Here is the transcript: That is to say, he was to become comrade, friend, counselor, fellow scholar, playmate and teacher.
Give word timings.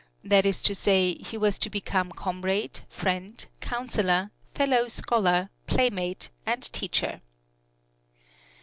That 0.23 0.47
is 0.47 0.63
to 0.63 0.73
say, 0.73 1.13
he 1.19 1.37
was 1.37 1.59
to 1.59 1.69
become 1.69 2.09
comrade, 2.11 2.79
friend, 2.89 3.45
counselor, 3.59 4.31
fellow 4.55 4.87
scholar, 4.87 5.51
playmate 5.67 6.31
and 6.43 6.63
teacher. 6.73 7.21